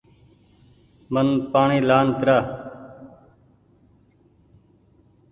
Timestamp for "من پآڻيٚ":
1.13-1.85